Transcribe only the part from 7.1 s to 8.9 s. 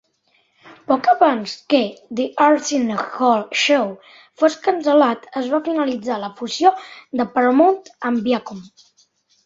de Paramount amb Viacom.